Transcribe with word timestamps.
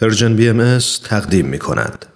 پرژن 0.00 0.36
بی 0.36 0.48
ام 0.48 0.78
تقدیم 1.04 1.46
می 1.46 1.58
کند. 1.58 2.06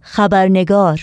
خبرنگار 0.00 1.00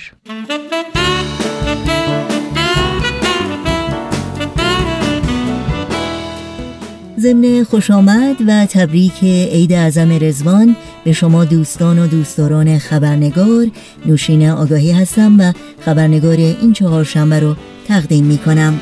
ضمن 7.20 7.63
خوش 7.63 7.92
آمد 7.92 8.36
و 8.48 8.66
تبریک 8.66 9.24
عید 9.24 9.74
اعظم 9.74 10.12
رزوان 10.22 10.76
به 11.04 11.12
شما 11.12 11.46
دوستان 11.46 12.00
و 12.00 12.08
دوستداران 12.08 12.80
خبرنگار 12.80 13.68
نوشین 14.06 14.50
آگاهی 14.50 14.92
هستم 14.92 15.40
و 15.40 15.54
خبرنگار 15.86 16.38
این 16.38 16.74
چهارشنبه 16.74 17.40
رو 17.40 17.56
تقدیم 17.88 18.26
می 18.26 18.38
کنم. 18.38 18.80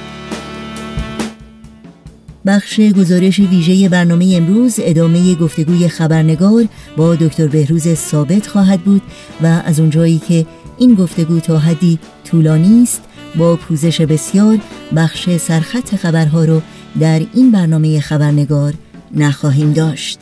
بخش 2.45 2.79
گزارش 2.79 3.39
ویژه 3.39 3.89
برنامه 3.89 4.33
امروز 4.37 4.75
ادامه 4.81 5.35
گفتگوی 5.35 5.87
خبرنگار 5.87 6.67
با 6.97 7.15
دکتر 7.15 7.47
بهروز 7.47 7.93
ثابت 7.93 8.47
خواهد 8.47 8.81
بود 8.81 9.01
و 9.43 9.61
از 9.65 9.79
اونجایی 9.79 10.21
که 10.27 10.45
این 10.77 10.95
گفتگو 10.95 11.39
تا 11.39 11.57
حدی 11.57 11.99
طولانی 12.23 12.83
است 12.83 13.01
با 13.35 13.55
پوزش 13.55 14.01
بسیار 14.01 14.57
بخش 14.95 15.37
سرخط 15.37 15.95
خبرها 15.95 16.45
رو 16.45 16.61
در 16.99 17.21
این 17.33 17.51
برنامه 17.51 17.99
خبرنگار 17.99 18.73
نخواهیم 19.15 19.73
داشت. 19.73 20.19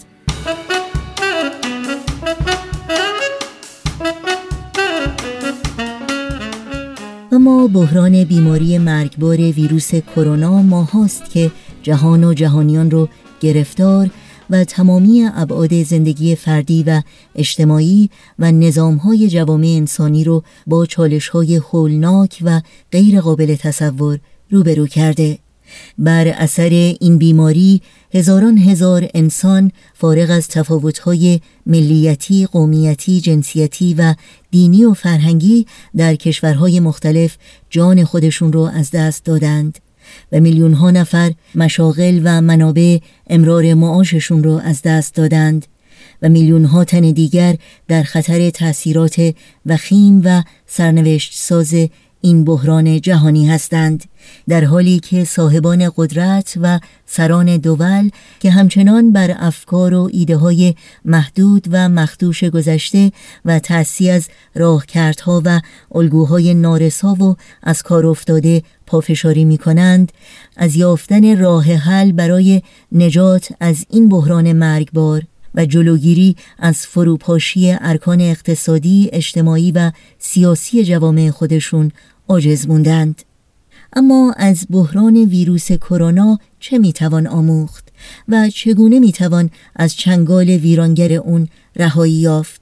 اما 7.32 7.68
بحران 7.68 8.24
بیماری 8.24 8.78
مرگبار 8.78 9.38
ویروس 9.38 9.96
کرونا 9.96 10.62
ماهاست 10.62 11.30
که 11.30 11.52
جهان 11.84 12.24
و 12.24 12.34
جهانیان 12.34 12.92
رو 12.92 13.10
گرفتار 13.40 14.10
و 14.50 14.64
تمامی 14.64 15.30
ابعاد 15.36 15.84
زندگی 15.84 16.36
فردی 16.36 16.84
و 16.84 17.02
اجتماعی 17.36 18.10
و 18.40 18.52
نظامهای 18.52 19.30
جوامع 19.30 19.68
انسانی 19.68 20.24
رو 20.24 20.44
با 20.68 20.86
چالشهای 20.86 21.56
هولناک 21.56 22.40
و 22.42 22.62
غیر 22.92 23.22
قابل 23.22 23.56
تصور 23.56 24.20
روبرو 24.50 24.88
کرده. 24.88 25.40
بر 25.98 26.28
اثر 26.28 26.70
این 27.00 27.18
بیماری 27.18 27.82
هزاران 28.14 28.58
هزار 28.58 29.10
انسان 29.14 29.72
فارغ 29.94 30.30
از 30.32 30.48
تفاوت‌های 30.48 31.40
ملیتی، 31.66 32.46
قومیتی، 32.46 33.22
جنسیتی 33.22 33.94
و 33.94 34.16
دینی 34.52 34.86
و 34.86 34.94
فرهنگی 34.94 35.66
در 35.98 36.16
کشورهای 36.16 36.80
مختلف 36.80 37.38
جان 37.70 38.04
خودشون 38.06 38.54
رو 38.54 38.62
از 38.62 38.92
دست 38.92 39.26
دادند. 39.26 39.80
و 40.32 40.40
میلیون 40.40 40.74
ها 40.74 40.92
نفر 40.92 41.34
مشاغل 41.56 42.22
و 42.24 42.42
منابع 42.42 42.98
امرار 43.30 43.74
معاششون 43.74 44.44
رو 44.44 44.62
از 44.64 44.82
دست 44.82 45.16
دادند 45.16 45.66
و 46.22 46.30
میلیون 46.30 46.66
ها 46.66 46.84
تن 46.84 47.02
دیگر 47.02 47.56
در 47.88 48.04
خطر 48.04 48.50
تأثیرات 48.50 49.34
وخیم 49.66 50.22
و 50.26 50.44
سرنوشت 50.66 51.34
ساز 51.36 51.76
این 52.22 52.46
بحران 52.46 53.02
جهانی 53.02 53.50
هستند 53.50 54.04
در 54.48 54.64
حالی 54.66 55.00
که 55.00 55.24
صاحبان 55.24 55.92
قدرت 55.98 56.54
و 56.62 56.80
سران 57.06 57.58
دول 57.58 58.10
که 58.40 58.52
همچنان 58.52 59.14
بر 59.14 59.36
افکار 59.40 59.94
و 59.94 60.10
ایده 60.14 60.38
های 60.38 60.76
محدود 61.06 61.68
و 61.72 61.90
مخدوش 61.90 62.44
گذشته 62.44 63.12
و 63.46 63.60
تأسی 63.60 64.10
از 64.10 64.30
راهکردها 64.56 65.42
و 65.46 65.62
الگوهای 65.96 66.54
نارسا 66.54 67.14
و 67.14 67.36
از 67.64 67.84
کار 67.84 68.06
افتاده 68.06 68.64
پافشاری 68.88 69.46
می 69.46 69.58
کنند 69.58 70.12
از 70.58 70.76
یافتن 70.76 71.38
راه 71.38 71.74
حل 71.74 72.12
برای 72.12 72.62
نجات 72.92 73.50
از 73.60 73.86
این 73.90 74.10
بحران 74.10 74.54
مرگبار 74.54 75.24
و 75.56 75.66
جلوگیری 75.66 76.36
از 76.60 76.78
فروپاشی 76.78 77.76
ارکان 77.82 78.22
اقتصادی، 78.22 79.10
اجتماعی 79.14 79.72
و 79.72 79.92
سیاسی 80.20 80.84
جوامع 80.84 81.30
خودشون 81.30 81.92
عاجز 82.28 82.68
موندند. 82.68 83.22
اما 83.94 84.34
از 84.38 84.66
بحران 84.70 85.18
ویروس 85.18 85.72
کرونا 85.72 86.40
چه 86.60 86.78
می‌توان 86.78 87.28
آموخت 87.28 87.88
و 88.28 88.50
چگونه 88.50 89.00
می‌توان 89.00 89.50
از 89.76 89.96
چنگال 89.96 90.50
ویرانگر 90.50 91.14
اون 91.14 91.48
رهایی 91.76 92.14
یافت؟ 92.14 92.59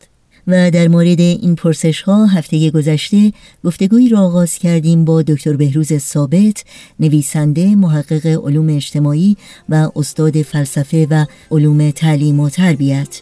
و 0.47 0.71
در 0.71 0.87
مورد 0.87 1.19
این 1.19 1.55
پرسش 1.55 2.01
ها 2.01 2.25
هفته 2.25 2.71
گذشته 2.71 3.33
گفتگویی 3.63 4.09
را 4.09 4.19
آغاز 4.19 4.57
کردیم 4.57 5.05
با 5.05 5.21
دکتر 5.21 5.55
بهروز 5.55 5.97
ثابت 5.97 6.63
نویسنده 6.99 7.75
محقق 7.75 8.25
علوم 8.25 8.75
اجتماعی 8.75 9.37
و 9.69 9.91
استاد 9.95 10.41
فلسفه 10.41 11.07
و 11.09 11.25
علوم 11.51 11.91
تعلیم 11.91 12.39
و 12.39 12.49
تربیت 12.49 13.21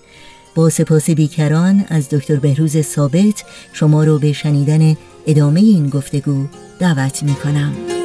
با 0.55 0.69
سپاس 0.69 1.09
بیکران 1.09 1.85
از 1.87 2.09
دکتر 2.09 2.35
بهروز 2.35 2.81
ثابت 2.81 3.43
شما 3.73 4.03
رو 4.03 4.19
به 4.19 4.33
شنیدن 4.33 4.97
ادامه 5.27 5.59
این 5.59 5.89
گفتگو 5.89 6.45
دعوت 6.79 7.23
می 7.23 7.33
کنم. 7.33 8.04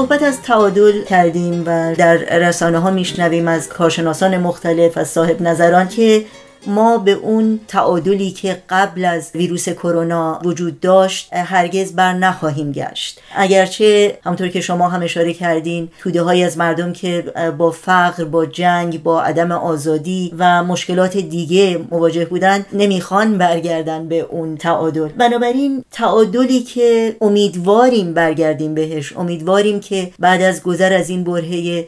صحبت 0.00 0.22
از 0.22 0.42
تعادل 0.42 1.04
کردیم 1.04 1.62
و 1.66 1.94
در 1.94 2.16
رسانه 2.16 2.78
ها 2.78 2.90
میشنویم 2.90 3.48
از 3.48 3.68
کارشناسان 3.68 4.38
مختلف 4.38 4.98
از 4.98 5.08
صاحب 5.08 5.42
نظران 5.42 5.88
که 5.88 6.24
ما 6.66 6.98
به 6.98 7.12
اون 7.12 7.60
تعادلی 7.68 8.30
که 8.30 8.62
قبل 8.68 9.04
از 9.04 9.30
ویروس 9.34 9.68
کرونا 9.68 10.40
وجود 10.44 10.80
داشت 10.80 11.28
هرگز 11.32 11.92
بر 11.92 12.12
نخواهیم 12.12 12.72
گشت. 12.72 13.20
اگرچه 13.36 14.18
همطور 14.24 14.48
که 14.48 14.60
شما 14.60 14.88
هم 14.88 15.02
اشاره 15.02 15.32
کردین 15.32 15.88
توده 15.98 16.22
های 16.22 16.44
از 16.44 16.58
مردم 16.58 16.92
که 16.92 17.24
با 17.58 17.70
فقر 17.70 18.24
با 18.24 18.46
جنگ 18.46 19.02
با 19.02 19.22
عدم 19.22 19.52
آزادی 19.52 20.34
و 20.38 20.64
مشکلات 20.64 21.16
دیگه 21.16 21.80
مواجه 21.90 22.24
بودن 22.24 22.64
نمی‌خوان 22.72 23.38
برگردن 23.38 24.08
به 24.08 24.20
اون 24.20 24.56
تعادل. 24.56 25.08
بنابراین 25.08 25.84
تعادلی 25.90 26.60
که 26.60 27.16
امیدواریم 27.20 28.14
برگردیم 28.14 28.74
بهش 28.74 29.16
امیدواریم 29.16 29.80
که 29.80 30.10
بعد 30.18 30.42
از 30.42 30.62
گذر 30.62 30.92
از 30.92 31.10
این 31.10 31.24
برهه 31.24 31.86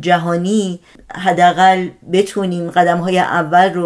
جهانی 0.00 0.80
حداقل 1.14 1.88
بتونیم 2.12 2.70
قدم 2.70 2.98
های 2.98 3.18
اول 3.18 3.72
رو 3.72 3.83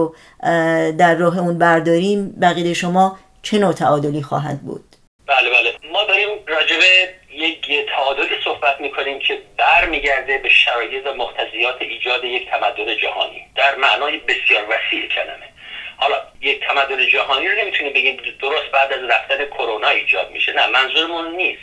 در 0.98 1.14
راه 1.14 1.38
اون 1.38 1.59
برداریم 1.59 2.41
بقیه 2.42 2.75
شما 2.75 3.19
چه 3.42 3.59
نوع 3.59 3.72
تعادلی 3.72 4.22
خواهد 4.22 4.60
بود؟ 4.60 4.84
بله 5.26 5.50
بله. 5.50 5.92
ما 5.92 6.04
داریم 6.04 6.28
راجبه 6.47 7.09
یک 7.32 7.86
تعادلی 7.97 8.36
صحبت 8.44 8.81
می‌کنیم 8.81 9.19
که 9.19 9.38
برمیگرده 9.56 10.38
به 10.38 10.48
شرایط 10.48 11.06
و 11.06 11.14
مختزیات 11.14 11.82
ایجاد 11.82 12.25
یک 12.25 12.50
تمدن 12.50 12.97
جهانی. 12.97 13.47
در 13.56 13.76
معنای 13.76 14.19
بسیار 14.19 14.64
وسیع 14.64 15.09
کلمه. 15.09 15.48
حالا 15.97 16.16
یک 16.41 16.60
تمدن 16.60 17.06
جهانی 17.06 17.48
رو 17.48 17.54
نمی‌تونیم 17.60 17.92
بگیم 17.92 18.16
درست 18.41 18.70
بعد 18.72 18.92
از 18.92 19.10
رفتن 19.10 19.44
کرونا 19.44 19.88
ایجاد 19.88 20.30
میشه. 20.30 20.53
نه 20.53 20.66
منظورمون 20.66 21.36
نیست. 21.36 21.62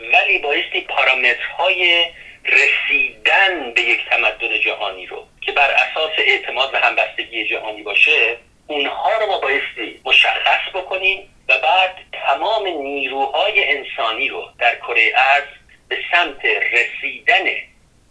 ولی 0.00 0.38
بایستی 0.38 0.80
پارامترهای 0.80 2.04
رسیدن 2.46 3.72
به 3.74 3.80
یک 3.80 4.00
تمدن 4.10 4.60
جهانی 4.60 5.06
رو 5.06 5.26
که 5.40 5.52
بر 5.52 5.70
اساس 5.70 6.12
اعتماد 6.18 6.74
و 6.74 6.78
همبستگی 6.78 7.48
جهانی 7.48 7.82
باشه 7.82 8.36
اونها 8.66 9.18
رو 9.18 9.26
ما 9.26 9.38
بایستی 9.38 10.00
مشخص 10.04 10.70
بکنیم 10.74 11.34
و 11.48 11.58
بعد 11.58 11.96
تمام 12.12 12.66
نیروهای 12.66 13.76
انسانی 13.76 14.28
رو 14.28 14.48
در 14.58 14.74
کره 14.74 15.12
ارز 15.16 15.44
به 15.88 15.98
سمت 16.12 16.44
رسیدن 16.44 17.44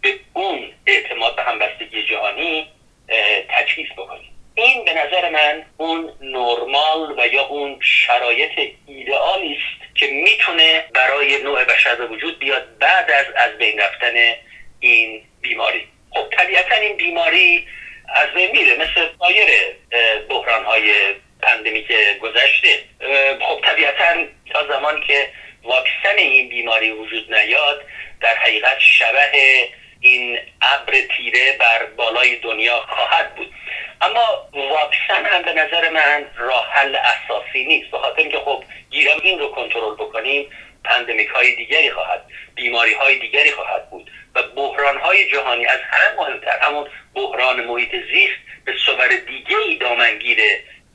به 0.00 0.14
اون 0.32 0.72
اعتماد 0.86 1.36
به 1.36 1.42
همبستگی 1.42 2.02
جهانی 2.02 2.68
تجهیز 3.48 3.88
بکنیم. 3.96 4.33
این 4.54 4.84
به 4.84 4.92
نظر 4.92 5.28
من 5.30 5.64
اون 5.76 6.12
نرمال 6.20 7.14
و 7.18 7.26
یا 7.26 7.42
اون 7.42 7.78
شرایط 7.80 8.50
ایدئالی 8.86 9.52
است 9.52 9.94
که 9.94 10.06
می‌تونه 10.06 10.84
برای 10.94 11.42
نوع 11.42 11.64
بشر 11.64 11.94
به 11.94 12.06
وجود 12.06 12.38
بیاد 12.38 12.78
بعد 12.78 13.10
از 13.10 13.26
از 13.36 13.58
بین 13.58 13.78
رفتن 13.78 14.14
این 14.80 15.22
بیماری. 15.40 15.88
خب 16.10 16.30
طبیعتا 16.30 16.74
این 16.74 16.96
بیماری 16.96 17.66
از 18.14 18.28
بین 18.34 18.50
میره 18.50 18.76
مثل 18.76 19.08
سایر 19.18 19.48
بحران 20.28 20.64
های 20.64 20.92
پندمیک 21.42 21.92
گذشته. 22.22 22.78
خب 23.40 23.60
طبیعتا 23.64 24.24
تا 24.52 24.66
زمانی 24.66 25.06
که 25.06 25.28
واکسن 25.62 26.16
این 26.16 26.48
بیماری 26.48 26.90
وجود 26.90 27.34
نیاد 27.34 27.84
در 28.20 28.34
حقیقت 28.34 28.78
شبه 28.78 29.30
این 30.04 30.38
ابر 30.62 30.92
تیره 31.16 31.56
بر 31.60 31.86
بالای 31.86 32.36
دنیا 32.36 32.80
خواهد 32.80 33.34
بود. 33.34 33.52
اما 34.00 34.48
واکسن 34.52 35.26
هم 35.26 35.42
به 35.42 35.52
نظر 35.52 35.90
من 35.90 36.26
راه 36.36 36.72
حل 36.72 36.96
اساسی 36.96 37.64
نیست. 37.64 37.90
به 37.90 37.98
خاطر 37.98 38.18
اینکه 38.18 38.38
خب 38.38 38.64
گیرم 38.90 39.20
این 39.22 39.38
رو 39.38 39.48
کنترل 39.48 39.94
بکنیم 39.94 40.50
پندمیک 40.84 41.28
های 41.28 41.56
دیگری 41.56 41.90
خواهد 41.90 42.24
بیماری 42.54 42.94
های 42.94 43.18
دیگری 43.18 43.50
خواهد 43.50 43.90
بود 43.90 44.10
و 44.34 44.42
بحران 44.42 44.98
های 44.98 45.30
جهانی 45.30 45.66
از 45.66 45.80
همه 45.80 46.16
مهمتر 46.16 46.58
همون 46.58 46.88
بحران 47.14 47.64
محیط 47.64 47.90
زیست 47.90 48.38
به 48.64 48.74
صور 48.86 49.08
دیگه 49.08 49.56
ای 49.56 49.76
دامنگیر 49.76 50.38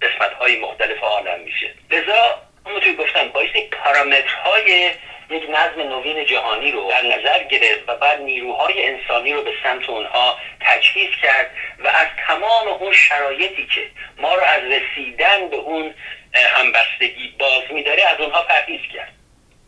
قسمت 0.01 0.33
های 0.33 0.59
مختلف 0.59 1.03
عالم 1.03 1.39
میشه. 1.39 1.73
لذا 1.91 2.41
همونطور 2.65 2.93
گفتم 2.93 3.27
بایستی 3.27 3.61
پارامترهای 3.61 4.91
یک 5.29 5.43
نظم 5.49 5.81
نوین 5.81 6.25
جهانی 6.25 6.71
رو 6.71 6.89
در 6.89 7.01
نظر 7.01 7.43
گرفت 7.43 7.89
و 7.89 7.95
بعد 7.95 8.21
نیروهای 8.21 8.85
انسانی 8.85 9.33
رو 9.33 9.43
به 9.43 9.53
سمت 9.63 9.89
اونها 9.89 10.37
تجهیز 10.59 11.09
کرد 11.21 11.51
و 11.79 11.87
از 11.87 12.07
تمام 12.27 12.67
اون 12.67 12.93
شرایطی 12.93 13.67
که 13.75 13.81
ما 14.17 14.35
رو 14.35 14.43
از 14.43 14.61
رسیدن 14.63 15.49
به 15.49 15.55
اون 15.55 15.93
همبستگی 16.33 17.35
باز 17.39 17.63
میداره 17.71 18.03
از 18.03 18.19
اونها 18.19 18.41
پرهیز 18.41 18.81
کرد. 18.93 19.13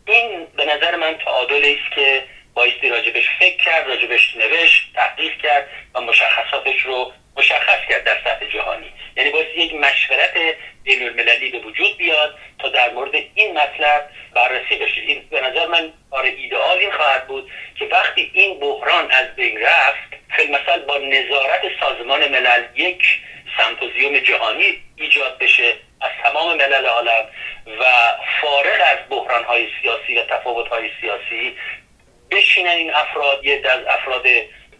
این 0.06 0.46
به 0.56 0.64
نظر 0.64 0.96
من 0.96 1.14
تعادلی 1.14 1.74
است 1.74 1.94
که 1.94 2.24
بایستی 2.54 2.88
راجبش 2.88 3.28
فکر 3.38 3.56
کرد 3.56 3.88
راجبش 3.88 4.36
نوشت 4.36 4.92
تحقیق 4.94 5.36
کرد 5.42 5.68
و 5.94 6.00
مشخصاتش 6.00 6.80
رو 6.80 7.12
مشخص 7.36 7.78
کرد 7.88 8.04
در 8.04 8.18
سطح 8.24 8.46
جهانی. 8.46 8.92
یعنی 9.16 9.30
باید 9.30 9.56
یک 9.56 9.74
مشورت 9.74 10.34
بین 10.84 11.02
المللی 11.02 11.50
به 11.50 11.58
وجود 11.58 11.96
بیاد 11.96 12.38
تا 12.58 12.68
در 12.68 12.92
مورد 12.92 13.14
این 13.34 13.58
مطلب 13.58 14.10
بررسی 14.34 14.76
بشه. 14.76 15.00
این 15.00 15.28
به 15.30 15.40
نظر 15.40 15.66
من 15.66 15.92
کار 16.10 16.24
ایدئال 16.24 16.78
این 16.78 16.90
خواهد 16.90 17.26
بود 17.26 17.50
که 17.78 17.84
وقتی 17.84 18.30
این 18.34 18.60
بحران 18.60 19.10
از 19.10 19.36
بین 19.36 19.60
رفت 19.60 20.12
مثلا 20.38 20.78
با 20.88 20.98
نظارت 20.98 21.60
سازمان 21.80 22.28
ملل 22.28 22.64
یک 22.74 23.04
سمپوزیوم 23.58 24.18
جهانی 24.18 24.78
ایجاد 24.96 25.38
بشه 25.38 25.74
از 26.00 26.10
تمام 26.22 26.56
ملل 26.56 26.86
عالم 26.86 27.28
و 27.80 27.84
فارغ 28.40 28.80
از 28.92 28.98
بحران 29.10 29.44
های 29.44 29.68
سیاسی 29.82 30.18
و 30.18 30.22
تفاوت 30.22 30.68
های 30.68 30.90
سیاسی 31.00 31.56
بشینن 32.30 32.70
این 32.70 32.94
افراد 32.94 33.44
یه 33.44 33.62
از 33.70 33.80
افراد 33.86 34.26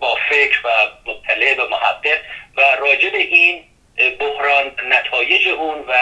با 0.03 0.19
فکر 0.31 0.61
و 0.65 0.71
مطلع 1.11 1.65
و 1.65 1.69
محقق 1.69 2.19
و 2.57 2.61
راجع 2.81 3.11
به 3.11 3.19
این 3.19 3.65
بحران 4.19 4.73
نتایج 4.89 5.49
اون 5.49 5.79
و 5.89 5.93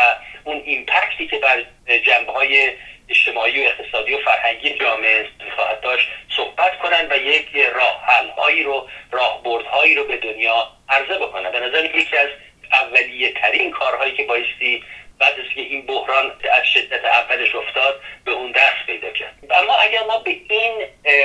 اون 0.44 0.62
ایمپکتی 0.64 1.26
که 1.26 1.38
بر 1.38 1.64
جنبه 1.99 2.32
های 2.32 2.73
اجتماعی 3.08 3.64
و 3.64 3.69
اقتصادی 3.69 4.14
و 4.14 4.19
فرهنگی 4.19 4.70
جامعه 4.70 5.26
خواهد 5.56 5.81
داشت 5.81 6.08
صحبت 6.37 6.79
کنن 6.79 7.06
و 7.11 7.17
یک 7.17 7.56
راه 7.75 8.05
حل 8.06 8.29
هایی 8.29 8.62
رو 8.62 8.88
راه 9.11 9.43
هایی 9.73 9.94
رو 9.94 10.05
به 10.05 10.17
دنیا 10.17 10.69
عرضه 10.88 11.19
بکنن 11.19 11.52
به 11.52 11.61
نظر 11.61 11.85
یکی 11.85 12.17
از 12.17 12.29
اولیه 12.73 13.32
ترین 13.32 13.70
کارهایی 13.70 14.17
که 14.17 14.25
بایستی 14.25 14.85
بعد 15.19 15.41
از 15.41 15.55
که 15.55 15.61
این 15.61 15.87
بحران 15.87 16.32
از 16.52 16.67
شدت 16.67 17.05
اولش 17.05 17.55
افتاد 17.55 18.00
به 18.25 18.31
اون 18.31 18.52
دست 18.52 18.87
پیدا 18.87 19.11
کرد. 19.11 19.35
اما 19.50 19.75
اگر 19.75 20.02
ما 20.08 20.19
به 20.19 20.31
این 20.31 20.73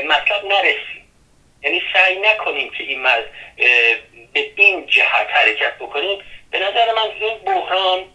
مطلب 0.07 0.45
نرسیم 0.45 1.05
یعنی 1.66 1.82
سعی 1.94 2.20
نکنیم 2.20 2.70
که 2.70 2.84
این 2.84 3.04
به 4.34 4.52
این 4.56 4.86
جهت 4.86 5.28
حرکت 5.30 5.76
بکنیم. 5.80 6.20
به 6.52 6.60
نظر 6.60 6.94
من 6.94 7.12
این 7.22 7.38
بحران 7.38 8.06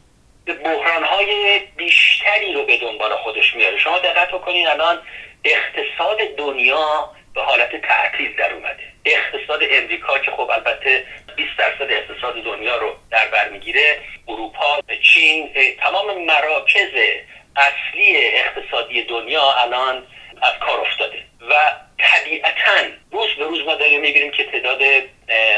بحران 0.65 1.05
های 1.05 1.61
بیشتری 1.77 2.53
رو 2.53 2.65
به 2.65 2.77
دنبال 2.77 3.17
خودش 3.17 3.55
میاره. 3.55 3.79
شما 3.79 3.99
دقت 3.99 4.29
بکنید 4.29 4.67
الان 4.67 5.03
اقتصاد 5.45 6.19
دنیا 6.37 7.11
به 7.35 7.43
حالت 7.43 7.77
تعطیل 7.87 8.37
در 8.37 8.53
اومده. 8.53 8.83
اقتصاد 9.05 9.61
امریکا 9.71 10.19
که 10.19 10.31
خب 10.31 10.51
البته 10.51 11.05
20 11.37 11.51
درصد 11.59 11.93
اقتصاد 11.93 12.35
دنیا 12.35 12.77
رو 12.77 12.97
در 13.11 13.29
بر 13.29 13.49
می‌گیره. 13.49 13.99
اروپا 14.29 14.81
چین 15.03 15.51
تمام 15.81 16.25
مراکز 16.25 16.91
اصلی 17.57 18.17
اقتصادی 18.17 19.03
دنیا 19.03 19.53
الان 19.53 20.07
از 20.43 20.53
کار 20.61 20.81
افتاده. 20.81 21.19
و 21.51 21.55
طبیعتا 21.99 22.81
روز 23.11 23.29
به 23.39 23.45
روز 23.45 23.65
ما 23.65 23.75
داریم 23.75 24.01
می‌بینیم 24.01 24.31
که 24.31 24.45
تعداد 24.45 24.83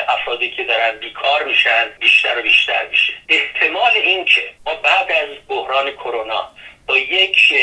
افرادی 0.09 0.51
که 0.51 0.65
دارن 0.65 0.99
بیکار 0.99 1.45
میشن 1.45 1.89
بیشتر 2.01 2.39
و 2.39 2.43
بیشتر 2.43 2.87
میشه. 2.87 3.13
احتمال 3.29 3.93
این 3.93 4.25
که 4.25 4.43
ما 4.67 4.75
بعد 4.75 5.13
از 5.13 5.29
بحران 5.49 5.91
کرونا 5.91 6.51
با 6.87 6.99
یک 6.99 7.55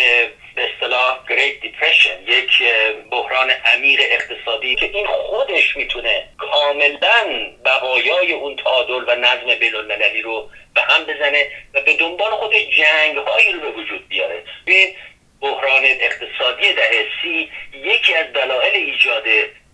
به 0.56 0.70
اصطلاح 0.74 1.20
گریت 1.30 1.62
دیپرشن 1.62 2.24
یک 2.28 2.64
بحران 3.12 3.50
عمیق 3.50 4.00
اقتصادی 4.04 4.76
که 4.76 4.86
این 4.86 5.08
خودش 5.08 5.78
می‌تونه 5.78 6.24
کاملا 6.38 7.50
بقایای 7.66 8.32
اون 8.32 8.56
تعادل 8.56 9.04
و 9.08 9.16
نظم 9.16 9.56
بین 9.60 9.74
رو 10.24 10.50
به 10.76 10.82
هم 10.82 11.04
بزنه 11.04 11.52
و 11.74 11.82
به 11.82 11.94
دنبال 11.94 12.32
خود 12.32 12.54
جنگ 12.54 13.18
هایی 13.18 13.52
رو 13.52 13.60
به 13.60 13.70
وجود 13.70 14.08
بیاره. 14.08 14.44
بحران 15.42 15.84
اقتصادی 15.84 16.74
دهه 16.74 17.06
سی 17.22 17.52
یکی 17.74 18.16
از 18.16 18.34
دلایل 18.34 18.76
ایجاد 18.76 19.24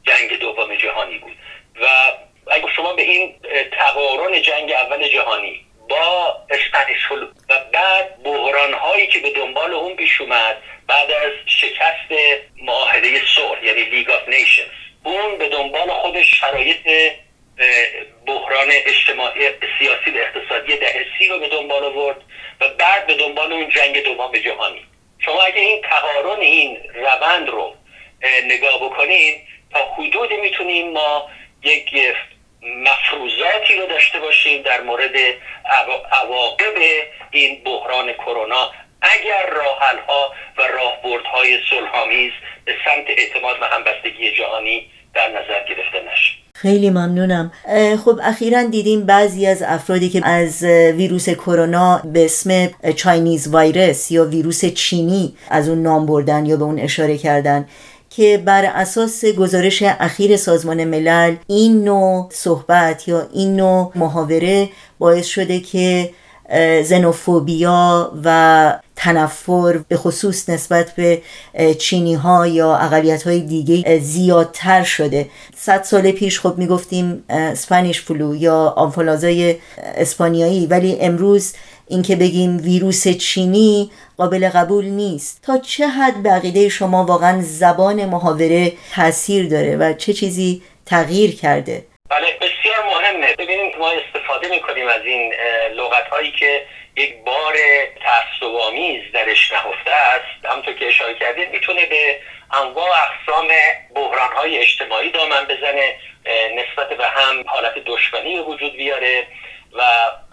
جنگ 0.03 0.39
دوم 0.39 0.75
جهانی 0.75 1.17
بود. 1.17 1.38
و 1.81 1.88
اگر 2.51 2.67
شما 2.75 2.94
به 2.94 3.01
این 3.01 3.35
تقارن 3.71 4.41
جنگ 4.41 4.71
اول 4.71 5.07
جهانی 5.07 5.65
با 5.89 6.38
Spanish 6.50 7.12
و 7.50 7.53
بعد 7.73 8.23
بحران 8.23 8.73
هایی 8.73 9.07
که 9.07 9.19
به 9.19 9.29
دنبال 9.29 9.73
اون 9.73 9.95
پیش 9.95 10.21
اومد 10.21 10.57
بعد 10.88 11.12
از 11.12 11.31
شکست 11.45 12.39
معاهده 12.62 13.21
صلح 13.35 13.65
یعنی 13.65 13.83
League 13.83 14.10
of 14.10 14.30
Nations 14.30 14.66
اون 15.03 15.38
به 15.38 15.50
دنبال 15.50 15.89
خودش 15.89 16.39
شرایط 16.39 17.12
بحران 18.25 18.67
اجتماعی 18.71 19.50
سیاسی 19.79 20.12
و 20.12 20.17
اقتصادی 20.17 20.77
دهه 20.77 21.06
سی 21.19 21.27
رو 21.27 21.39
به 21.39 21.47
دنبال 21.47 21.83
آورد 21.83 22.21
و 22.62 22.69
بعد 22.69 23.07
به 23.07 23.13
دنبال 23.15 23.53
اون 23.53 23.69
جنگ 23.69 24.03
دوم 24.03 24.38
جهانی. 24.38 24.85
شما 25.19 25.41
اگه 25.41 25.59
این 25.62 25.81
تقارن 25.81 26.39
این 26.39 26.77
روند 26.94 27.50
رو 27.50 27.73
نگاه 28.45 28.79
بکنید 28.79 29.41
تا 29.71 29.79
حدودی 29.94 30.38
می‌تونیم 30.38 30.91
ما 30.91 31.29
یک 31.63 32.15
مفروضاتی 32.62 33.75
رو 33.75 33.85
داشته 33.85 34.19
باشیم 34.19 34.62
در 34.62 34.81
مورد 34.81 35.15
عواقب 36.12 36.73
این 37.31 37.63
بحران 37.63 38.13
کرونا. 38.13 38.71
اگر 39.01 39.45
راحل 39.45 40.00
ها 40.00 40.33
و 40.57 40.62
راهبردهای 40.62 41.59
صلحآمیز 41.69 42.31
به 42.65 42.75
سمت 42.85 43.09
اعتماد 43.09 43.62
و 43.62 43.65
همبستگی 43.65 44.31
جهانی 44.31 44.89
در 45.15 45.27
نظر 45.29 45.59
گرفته 45.69 46.12
نشه 46.12 46.35
خیلی 46.56 46.89
ممنونم. 46.89 47.51
خب 48.06 48.19
اخیرا 48.23 48.63
دیدیم 48.63 49.06
بعضی 49.06 49.47
از 49.47 49.63
افرادی 49.63 50.09
که 50.09 50.27
از 50.27 50.63
ویروس 50.97 51.29
کرونا 51.29 52.01
به 52.13 52.25
اسم 52.25 52.67
Chinese 52.95 53.48
virus 53.48 54.12
یا 54.12 54.25
ویروس 54.25 54.65
چینی 54.65 55.35
از 55.50 55.69
اون 55.69 55.81
نام 55.81 56.06
بردن 56.06 56.45
یا 56.45 56.57
به 56.57 56.63
اون 56.63 56.79
اشاره 56.79 57.17
کردن 57.17 57.65
که 58.09 58.41
بر 58.45 58.65
اساس 58.65 59.25
گزارش 59.25 59.83
اخیر 59.83 60.38
سازمان 60.38 60.83
ملل 60.83 61.35
این 61.47 61.83
نوع 61.83 62.29
صحبت 62.31 63.07
یا 63.07 63.27
این 63.33 63.56
نوع 63.56 63.91
محاوره 63.95 64.69
باعث 65.00 65.25
شده 65.25 65.59
که 65.59 66.09
xenophobia 66.83 68.12
و 68.23 68.79
تنفر 68.96 69.78
به 69.88 69.98
خصوص 69.98 70.50
نسبت 70.50 70.92
به 70.96 71.22
چینی 71.80 72.14
ها 72.14 72.48
یا 72.48 72.75
اقلیت 72.75 73.24
های 73.24 73.40
دیگه 73.40 74.00
زیادتر 74.00 74.84
شده. 74.84 75.30
صد 75.56 75.84
سال 75.84 76.12
پیش 76.12 76.40
خب 76.40 76.58
می‌گفتیم 76.58 77.24
Spanish 77.29 78.01
flu 78.01 78.36
یا 78.36 78.74
آنفولانزای 78.78 79.56
اسپانیایی. 79.78 80.68
ولی 80.68 80.98
امروز 81.02 81.54
اینکه 81.88 82.16
بگیم 82.16 82.58
ویروس 82.58 83.08
چینی 83.08 83.92
قابل 84.18 84.50
قبول 84.50 84.86
نیست. 84.86 85.42
تا 85.44 85.58
چه 85.58 85.88
حد 85.88 86.24
بقیده 86.24 86.70
شما 86.70 87.06
واقعا 87.06 87.42
زبان 87.42 88.06
محاوره 88.06 88.74
تاثیر 88.96 89.50
داره 89.50 89.78
و 89.78 89.94
چه 89.94 90.14
چیزی 90.14 90.62
تغییر 90.86 91.36
کرده؟ 91.36 91.86
بله 92.10 92.28
بسیار 92.42 92.86
مهمه. 92.86 93.36
ببینید 93.40 93.75
ما 93.80 93.92
استفاده 93.92 94.50
می‌کنیم 94.50 94.88
از 94.88 95.02
این 95.06 95.34
لغت 95.78 96.08
هایی 96.12 96.32
که 96.40 96.62
یک 96.98 97.24
بار 97.24 97.56
تعصبآمیز 98.04 99.12
درش 99.14 99.52
نهفته 99.52 99.92
است. 99.92 100.46
همطور 100.46 100.74
که 100.74 100.88
اشاره 100.88 101.14
کردید 101.14 101.50
می‌تونه 101.50 101.86
به 101.86 102.20
انواع 102.54 102.90
اقسام 102.90 103.48
بحران 103.96 104.34
های 104.34 104.58
اجتماعی 104.58 105.10
دامن 105.12 105.46
بزنه 105.46 105.96
نسبت 106.56 106.90
به 106.98 107.08
هم 107.08 107.44
حالت 107.48 107.74
دشمنی 107.86 108.40
وجود 108.40 108.74
بیاره 108.74 109.28
و 109.74 109.84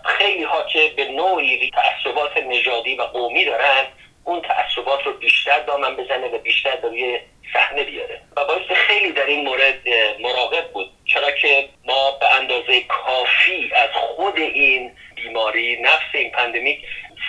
خیلی 0.05 0.45
ها 0.45 0.63
که 0.63 0.93
به 0.97 1.05
نوعی 1.05 1.71
تعصبات 1.71 2.37
نژادی 2.37 2.95
و 2.95 3.03
قومی 3.03 3.45
دارن 3.45 3.87
اون 4.25 4.41
تعصبات 4.41 5.07
رو 5.07 5.13
بیشتر 5.13 5.59
دامن 5.59 5.97
بزنه 5.97 6.27
و 6.27 6.39
بیشتر 6.39 6.77
به 6.77 6.89
روی 6.89 7.19
صحنه 7.53 7.83
بیاره. 7.85 8.21
و 8.37 8.45
باید 8.45 8.73
خیلی 8.73 9.13
در 9.13 9.27
این 9.27 9.45
مورد 9.45 9.81
مراقب 10.21 10.73
بود. 10.73 10.91
چرا 11.05 11.31
که 11.31 11.69
ما 11.85 12.11
به 12.11 12.35
اندازه 12.35 12.81
کافی 12.81 13.71
از 13.75 13.91
خود 13.93 14.39
این 14.39 14.93
بیماری 15.17 15.83
نفس 15.83 16.15
این 16.15 16.31
pandemic 16.31 16.79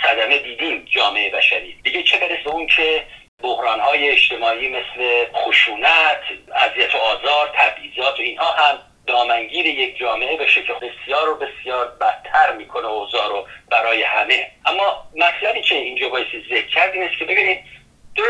صدمه 0.04 0.38
دیدیم 0.38 0.86
جامعه 0.86 1.30
بشری. 1.30 1.78
دیگه 1.84 2.04
چه 2.04 2.18
برسه 2.18 2.50
اون 2.50 2.68
که 2.68 3.04
بحران 3.44 3.80
های 3.80 4.10
اجتماعی 4.10 4.70
مثل 4.70 5.26
خشونت 5.34 6.22
اذیت 6.56 6.96
و 6.96 6.98
آزار 6.98 7.52
تبعیضات 7.56 8.20
و 8.20 8.22
اینها 8.22 8.52
هم 8.52 8.80
دامنگیر 9.08 9.66
یک 9.66 9.98
جامعه 9.98 10.38
بشه 10.38 10.64
که 10.64 10.74
بسیار 10.74 11.30
و 11.30 11.36
بسیار 11.36 11.88
بدتر 12.02 12.54
می‌کنه 12.58 12.88
اوضاع 12.88 13.28
رو 13.28 13.48
برای 13.72 14.04
همه. 14.04 14.52
اما 14.66 15.08
مطلبی 15.16 15.62
که 15.62 15.76
اینجا 15.76 16.10
بایستی 16.10 16.44
ذکر 16.50 16.68
کرد 16.68 16.94
این 16.94 17.04
است 17.04 17.20
که 17.20 17.26
ببینید 17.26 17.60
دو 18.16 18.24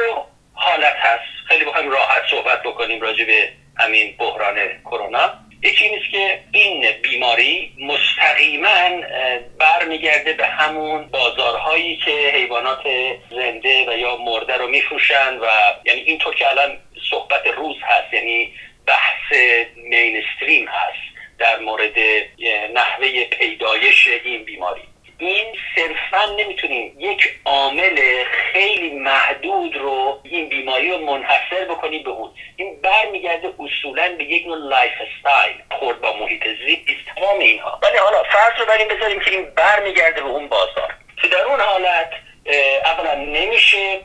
حالت 0.54 0.96
هست. 0.96 1.48
خیلی 1.48 1.66
بخوایم 1.66 1.92
راحت 1.92 2.24
صحبت 2.32 2.64
بکنیم 2.64 3.02
راجع 3.02 3.26
به 3.26 3.50
همین 3.78 4.16
بحران 4.18 4.56
کرونا. 4.86 5.34
یکی 5.64 5.90
نیست 5.90 6.12
که 6.12 6.40
این 6.52 6.92
بیماری 7.02 7.74
مستقیما 7.80 9.06
برمیگرده 9.60 10.34
به 10.34 10.46
همون 10.46 11.08
بازارهایی 11.08 11.98
که 11.98 12.12
حیوانات 12.34 12.84
زنده 13.30 13.86
و 13.90 13.98
یا 13.98 14.16
مرده 14.16 14.58
رو 14.58 14.68
میفروشن 14.68 15.38
و 15.38 15.46
یعنی 15.86 16.02
اینطور 16.02 16.36
که 16.36 16.50
الان 16.50 16.78
صحبت 17.10 17.48
روز 17.48 17.76
هست 17.84 18.14
یعنی 18.14 18.54
بحث 18.88 19.34
mainstream 19.76 20.68
هست 20.68 21.14
در 21.40 21.60
مورد 21.60 22.00
نحوه 22.74 23.24
پیدایش 23.24 24.08
این 24.08 24.44
بیماری. 24.44 24.82
این 25.18 25.46
صرفا 25.76 26.26
نمی‌تونیم 26.40 26.96
یک 27.00 27.36
عامل 27.46 28.24
خیلی 28.24 28.90
محدود 28.90 29.76
رو 29.76 30.22
این 30.24 30.50
بیماری 30.50 30.92
رو 30.92 30.98
منحصر 30.98 31.66
بکنیم 31.70 32.04
به 32.04 32.10
اون. 32.10 32.32
این 32.56 32.82
برمیگرده 32.82 33.54
اصولا 33.60 34.16
به 34.18 34.24
یک 34.24 34.48
نوع 34.48 34.58
lifestyle 34.58 35.56
برخورد 35.72 36.02
با 36.02 36.14
محیط 36.18 36.44
زیست. 36.66 37.16
تمام 37.16 37.40
اینها. 37.40 37.80
ولی 37.84 37.98
حالا 37.98 38.24
فرض 38.24 38.60
رو 38.60 38.66
بریم 38.66 38.88
بذاریم 38.88 39.20
که 39.20 39.32
این 39.32 39.46
برمیگرده 39.46 40.22
به 40.22 40.28
اون 40.28 40.48
بازار. 40.48 40.94
که 41.22 41.28
در 41.28 41.42
اون 41.42 41.60
حالت 41.60 42.10
اولا 42.86 43.16
نمیشه 43.16 44.02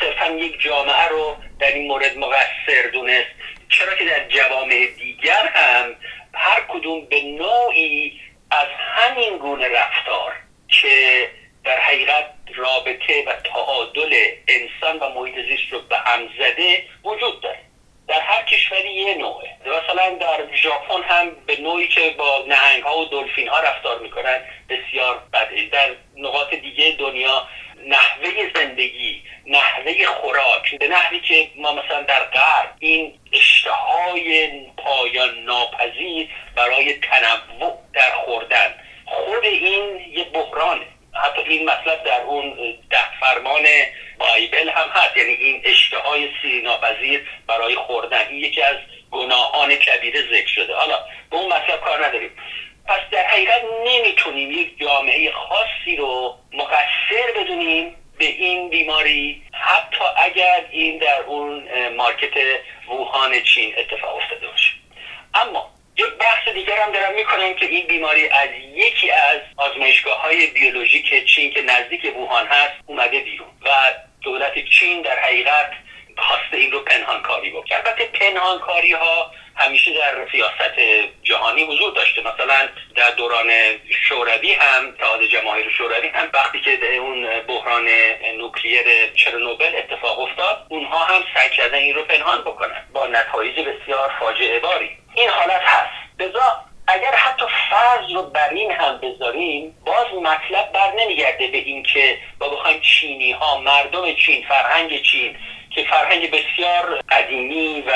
صرفا 0.00 0.30
یک 0.30 0.60
جامعه 0.60 1.08
رو 1.08 1.36
در 1.58 1.72
این 1.72 1.86
مورد 1.86 2.18
مقصر 2.18 2.88
دونست. 2.92 3.26
چرا 3.72 3.94
که 3.94 4.04
در 4.04 4.28
جوامع 4.28 4.86
دیگر 4.98 5.46
هم 5.46 5.96
هر 6.34 6.60
کدوم 6.68 7.04
به 7.04 7.22
نوعی 7.22 8.20
از 8.50 8.68
همین 8.78 9.38
گونه 9.38 9.68
رفتار 9.68 10.32
که 10.68 11.28
در 11.64 11.80
حقیقت 11.80 12.24
رابطه 12.54 13.24
و 13.26 13.32
تعادل 13.32 14.14
انسان 14.48 14.98
و 14.98 15.08
محیط 15.08 15.34
زیست 15.34 15.72
رو 15.72 15.80
به 15.80 15.96
هم 15.96 16.28
زده 16.38 16.84
وجود 17.04 17.40
داره. 17.40 17.58
در 18.08 18.20
هر 18.20 18.42
کشوری 18.42 18.94
یه 18.94 19.14
نوعه. 19.14 19.48
مثلا 19.60 20.14
در 20.20 20.56
ژاپن 20.56 21.02
هم 21.02 21.30
به 21.46 21.60
نوعی 21.60 21.88
که 21.88 22.10
با 22.18 22.44
نهنگ 22.48 22.82
ها 22.82 22.98
و 22.98 23.04
دلفین 23.04 23.48
ها 23.48 23.60
رفتار 23.60 23.98
می‌کنن 23.98 24.40
بسیار 24.68 25.22
بده. 25.32 25.68
در 25.72 25.90
نقاط 26.16 26.54
دیگه 26.54 26.96
دنیا 26.98 27.48
نحوه 27.86 28.50
زندگی 28.54 29.22
نحوه 29.46 30.06
خوراک 30.06 30.78
به 30.78 30.88
نحوی 30.88 31.20
که 31.20 31.50
ما 31.56 31.72
مثلا 31.72 32.02
در 32.02 32.24
غرب 32.24 32.74
این 32.78 33.18
اشتهای 33.32 34.50
پایان 34.76 35.38
ناپذیر 35.38 36.28
برای 36.56 36.94
تنوع 36.94 37.78
در 37.92 38.10
خوردن. 38.24 38.74
خود 39.04 39.44
این 39.44 40.00
یه 40.12 40.24
بحرانه. 40.24 40.86
حتی 41.14 41.42
این 41.42 41.70
مطلب 41.70 42.04
در 42.04 42.20
اون 42.20 42.54
ده 42.90 43.20
فرمان 43.20 43.62
بایبل 44.18 44.68
هم 44.68 44.88
هست. 44.88 45.16
یعنی 45.16 45.32
این 45.32 45.62
اشتهای 45.64 46.28
سیناپذیر 46.42 47.28
برای 47.46 47.74
خوردن. 47.74 48.34
یکی 48.34 48.62
از 48.62 48.76
گناهان 49.10 49.74
کبیره 49.76 50.20
ذکر 50.22 50.48
شده. 50.48 50.74
حالا 50.74 50.98
به 51.30 51.36
اون 51.36 51.52
مطلب 51.52 51.80
کار 51.80 52.06
نداریم. 52.06 52.30
پس 52.86 53.00
در 53.10 53.26
حقیقت 53.26 53.62
نمی‌تونیم 53.86 54.50
یک 54.50 54.78
جامعه 54.78 55.32
خاصی 55.32 55.96
رو 55.96 56.38
مقصر 56.52 57.32
بدونیم 57.36 57.96
به 58.18 58.24
این 58.24 58.70
بیماری 58.70 59.42
حتی 59.52 60.04
اگر 60.16 60.64
این 60.70 60.98
در 60.98 61.20
اون 61.20 61.68
مارکت 61.96 62.34
ووهان 62.88 63.42
چین 63.42 63.74
اتفاق 63.78 64.16
افتاده 64.16 64.46
باشه. 64.46 64.72
اما 65.34 65.70
یک 65.96 66.06
بحث 66.06 66.48
دیگر 66.48 66.78
هم 66.78 66.92
دارم 66.92 67.14
می‌کنم 67.14 67.54
که 67.54 67.66
این 67.66 67.86
بیماری 67.86 68.28
از 68.28 68.48
یکی 68.74 69.10
از 69.10 69.40
آزمایشگاه 69.56 70.20
های 70.20 70.46
بیولوژیک 70.46 71.26
چین 71.26 71.50
که 71.50 71.62
نزدیک 71.62 72.16
ووهان 72.16 72.46
هست 72.46 72.74
اومده 72.86 73.20
بیرون. 73.20 73.48
و 73.64 73.68
دولت 74.22 74.54
چین 74.78 75.02
در 75.02 75.18
حقیقت 75.18 75.70
خواسته 76.18 76.56
این 76.56 76.72
رو 76.72 76.80
پنهانکاری 76.80 77.50
بکنه. 77.50 77.78
البته 77.78 78.04
پنهانکاری 78.04 78.92
ها 78.92 79.30
همیشه 79.54 79.94
در 79.94 80.32
سیاست 80.32 80.80
جهانی 81.22 81.62
حضور 81.62 81.92
داشته. 81.92 82.20
مثلا 82.20 82.68
در 82.94 83.10
دوران 83.10 83.50
شوروی 84.08 84.52
هم 84.52 84.88
اتحاد 84.88 85.24
جماهیر 85.24 85.70
شوروی 85.70 86.08
هم 86.08 86.28
وقتی 86.34 86.60
که 86.60 86.96
اون 86.96 87.40
بحران 87.40 87.88
نوکلیر 88.38 89.12
چرنوبل 89.14 89.76
اتفاق 89.76 90.20
افتاد 90.20 90.66
اونها 90.68 91.04
هم 91.04 91.22
سعی 91.34 91.50
کردن 91.50 91.78
این 91.78 91.94
رو 91.94 92.02
پنهان 92.02 92.40
بکنن 92.40 92.86
با 92.92 93.06
نتایج 93.06 93.60
بسیار 93.60 94.12
فاجعه 94.20 94.60
باری. 94.60 94.90
این 95.14 95.28
حالت 95.28 95.62
هست. 95.62 96.20
لذا 96.20 96.64
اگر 96.86 97.14
حتی 97.14 97.44
فرض 97.70 98.12
رو 98.14 98.22
بر 98.22 98.48
این 98.48 98.70
هم 98.70 98.98
بذاریم 98.98 99.74
باز 99.86 100.06
مطلب 100.22 100.72
بر 100.72 100.92
نمیگرده 100.96 101.46
به 101.46 101.58
این 101.58 101.82
که 101.82 102.18
با 102.38 102.48
بخوایم 102.48 102.80
چینی 102.80 103.32
ها 103.32 103.60
مردم 103.60 104.14
چین 104.14 104.44
فرهنگ 104.48 105.02
چین 105.02 105.36
که 105.74 105.84
فرهنگ 105.84 106.30
بسیار 106.30 107.00
قدیمی 107.10 107.80
و 107.80 107.92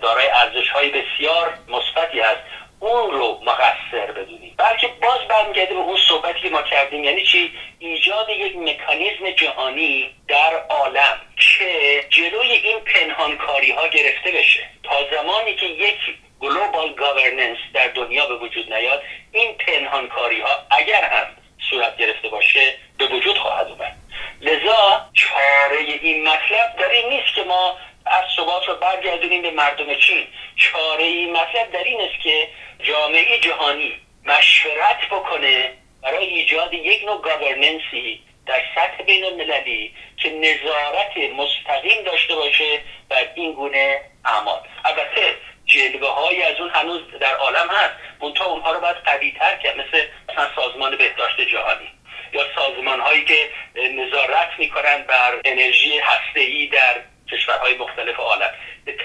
دارای 0.00 0.26
ارزش 0.28 0.68
های 0.68 0.88
بسیار 0.90 1.58
مثبتی 1.68 2.20
هست 2.20 2.40
اون 2.80 3.10
رو 3.10 3.40
مقصر 3.46 4.12
بدونیم. 4.12 4.54
بلکه 4.56 4.88
باز 5.02 5.18
برمیگرده 5.28 5.74
به 5.74 5.80
اون 5.80 5.96
صحبتی 6.08 6.40
که 6.40 6.50
ما 6.50 6.62
کردیم 6.62 7.04
یعنی 7.04 7.22
چی؟ 7.22 7.52
ایجاد 7.78 8.28
یک 8.28 8.56
مکانیزم 8.56 9.30
جهانی 9.36 10.10
در 10.28 10.62
عالم 10.68 11.20
که 11.36 12.04
جلوی 12.10 12.52
این 12.52 12.80
پنهانکاری 12.80 13.70
ها 13.70 13.88
گرفته 13.88 14.30
بشه. 14.30 14.60
تا 14.82 14.96
زمانی 15.16 15.54
که 15.54 15.66
یک 15.66 15.98
گلوبال 16.40 16.92
گاورننس 16.92 17.58
در 17.74 17.88
دنیا 17.88 18.26
به 18.26 18.36
وجود 18.36 18.72
نیاد 18.74 19.02
این 19.32 19.54
پنهانکاری 19.54 20.40
ها 20.40 20.66
اگر 20.70 21.04
هم 21.04 21.26
صورت 21.70 21.96
گرفته 21.96 22.28
باشه 22.28 22.74
به 22.98 23.06
وجود 23.06 23.38
خواهد 23.38 23.66
اومد. 23.66 23.96
لذا 24.40 25.10
چاره 25.14 25.78
این 26.00 26.28
مطلب 26.28 26.76
در 26.78 26.88
این 26.88 27.08
نیست 27.08 27.34
که 27.34 27.42
ما 27.42 27.76
از 28.06 28.24
ثبات 28.36 28.68
رو 28.68 28.74
برگردونیم 28.74 29.42
به 29.42 29.50
مردم 29.50 29.94
چین. 29.94 30.26
چاره 30.56 31.04
این 31.04 31.32
مطلب 31.32 31.70
در 31.72 31.84
این 31.84 32.00
است 32.00 32.22
که 32.22 32.48
جامعه 32.82 33.38
جهانی 33.38 33.92
مشورت 34.24 35.08
بکنه 35.10 35.72
برای 36.02 36.26
ایجاد 36.26 36.74
یک 36.74 37.04
نوع 37.04 37.20
گاورننسی 37.20 38.20
در 38.46 38.62
سطح 38.74 39.02
بین 39.02 39.24
المللی 39.24 39.94
که 40.16 40.30
نظارت 40.30 41.16
مستقیم 41.36 42.04
داشته 42.04 42.34
باشه 42.34 42.80
بر 43.08 43.28
این 43.34 43.52
گونه 43.52 44.00
اعمال. 44.24 44.60
البته 44.84 45.36
جلوه 45.66 46.08
های 46.08 46.42
از 46.42 46.60
اون 46.60 46.70
هنوز 46.70 47.00
در 47.20 47.34
عالم 47.34 47.68
هست. 47.70 47.94
منتها 48.20 48.44
اونها 48.44 48.72
رو 48.72 48.80
باید 48.80 48.96
قوی 48.96 49.30
تر 49.38 49.56
کرد 49.56 49.76
مثل 49.76 50.06
مثلا 50.28 50.48
سازمان 50.56 50.96
بهداشت 50.96 51.40
جهانی. 51.40 51.95
یا 52.36 52.46
سازمان 52.54 53.00
هایی 53.00 53.24
که 53.24 53.50
نظارت 53.76 54.50
می‌کنن 54.58 55.02
بر 55.02 55.40
انرژی 55.44 55.98
هسته 55.98 56.68
در 56.72 57.00
کشورهای 57.32 57.76
مختلف 57.76 58.16
عالم. 58.16 58.50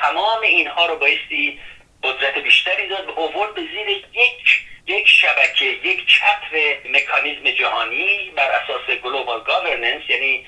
تمام 0.01 0.41
اینها 0.41 0.85
رو 0.85 0.95
بایستی 0.95 1.59
قدرت 2.03 2.37
بیشتری 2.37 2.87
داد 2.87 3.09
و 3.09 3.19
اوورد 3.19 3.53
به 3.53 3.61
زیر 3.61 3.89
یک 3.89 4.61
یک 4.87 5.07
شبکه 5.07 5.65
یک 5.65 6.07
چتر 6.07 6.77
مکانیزم 6.89 7.51
جهانی 7.51 8.31
بر 8.35 8.51
اساس 8.51 8.97
گلوبال 9.03 9.43
گاورننس 9.43 10.01
یعنی 10.09 10.45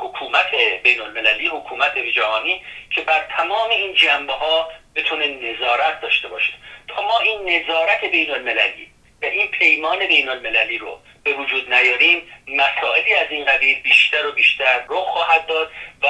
حکومت 0.00 0.54
بین 0.82 1.00
المللی 1.00 1.46
حکومت 1.46 1.98
جهانی 1.98 2.62
که 2.94 3.00
بر 3.00 3.24
تمام 3.36 3.70
این 3.70 3.94
جنبه 3.94 4.32
ها 4.32 4.68
بتونه 4.94 5.26
نظارت 5.26 6.00
داشته 6.00 6.28
باشه. 6.28 6.52
تا 6.88 7.02
ما 7.02 7.18
این 7.18 7.50
نظارت 7.50 8.04
بین 8.04 8.30
المللی 8.30 8.90
و 9.22 9.26
این 9.26 9.46
پیمان 9.46 10.06
بین 10.06 10.28
المللی 10.28 10.78
رو 10.78 10.98
به 11.24 11.32
وجود 11.32 11.74
نیاریم 11.74 12.22
مسائلی 12.48 13.14
از 13.14 13.26
این 13.30 13.44
قبیل 13.44 13.80
بیشتر 13.82 14.26
و 14.26 14.32
بیشتر 14.32 14.84
رخ 14.88 15.04
خواهد 15.04 15.46
داد 15.46 15.70
و 16.02 16.06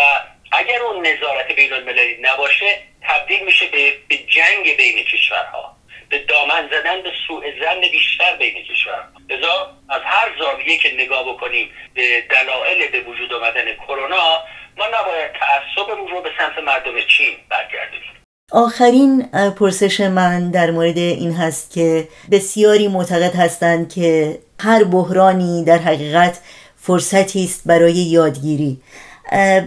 اگر 0.52 0.82
اون 0.82 1.06
نظارت 1.06 1.52
بین 1.52 1.72
المللی 1.72 2.16
نباشه 2.20 2.82
تبدیل 3.02 3.44
میشه 3.44 3.66
به, 4.08 4.16
جنگ 4.16 4.76
بین 4.76 5.04
کشورها. 5.04 5.76
به 6.08 6.18
دامن 6.18 6.68
زدن 6.68 7.02
به 7.02 7.12
سوء 7.28 7.44
زن 7.60 7.80
بیشتر 7.80 8.36
بین 8.36 8.64
کشورها. 8.64 9.08
لذا 9.28 9.76
از 9.88 10.02
هر 10.04 10.30
زاویه 10.38 10.78
که 10.78 10.94
نگاه 10.94 11.34
بکنیم 11.34 11.70
به 11.94 12.20
دلایل 12.20 12.90
به 12.90 13.00
وجود 13.00 13.32
آمدن 13.32 13.74
کرونا 13.74 14.44
ما 14.76 14.86
نباید 14.86 15.32
تعصبمون 15.32 16.08
رو 16.08 16.20
به 16.20 16.30
سمت 16.38 16.58
مردم 16.58 17.00
چین 17.00 17.36
برگردونیم. 17.48 18.19
آخرین 18.52 19.22
پرسش 19.58 20.00
من 20.00 20.50
در 20.50 20.70
مورد 20.70 20.98
این 20.98 21.32
هست 21.32 21.70
که 21.70 22.08
بسیاری 22.30 22.88
معتقد 22.88 23.34
هستند 23.34 23.92
که 23.92 24.38
هر 24.60 24.84
بحرانی 24.84 25.64
در 25.64 25.78
حقیقت 25.78 26.40
فرصتی 26.76 27.44
است 27.44 27.62
برای 27.66 27.92
یادگیری. 27.92 28.80